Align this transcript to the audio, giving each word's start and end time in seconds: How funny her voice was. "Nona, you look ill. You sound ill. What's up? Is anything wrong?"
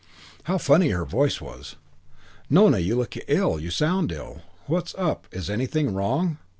How 0.45 0.57
funny 0.57 0.89
her 0.89 1.05
voice 1.05 1.39
was. 1.39 1.75
"Nona, 2.49 2.79
you 2.79 2.95
look 2.95 3.13
ill. 3.27 3.59
You 3.59 3.69
sound 3.69 4.11
ill. 4.11 4.41
What's 4.65 4.95
up? 4.95 5.27
Is 5.31 5.47
anything 5.47 5.93
wrong?" 5.93 6.39